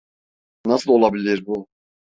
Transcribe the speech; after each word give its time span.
Nasıl 0.65 0.91
olabilir 0.91 1.45
bu? 1.45 1.67